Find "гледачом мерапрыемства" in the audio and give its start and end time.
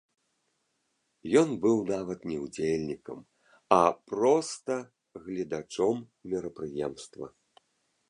5.29-7.25